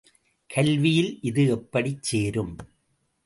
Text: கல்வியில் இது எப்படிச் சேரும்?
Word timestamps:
கல்வியில் 0.49 1.19
இது 1.21 1.43
எப்படிச் 1.47 2.03
சேரும்? 2.03 2.53